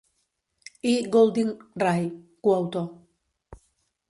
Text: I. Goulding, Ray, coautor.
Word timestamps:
I. 0.91 0.93
Goulding, 1.15 1.51
Ray, 1.83 2.03
coautor. 2.43 2.85